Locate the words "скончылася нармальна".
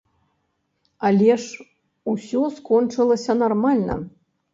2.61-3.99